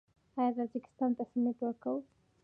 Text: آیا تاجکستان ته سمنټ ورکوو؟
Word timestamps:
آیا 0.39 0.51
تاجکستان 0.57 1.11
ته 1.17 1.23
سمنټ 1.31 1.57
ورکوو؟ 1.61 2.01